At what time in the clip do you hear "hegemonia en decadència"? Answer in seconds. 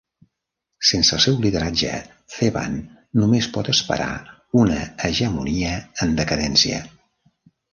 5.11-6.83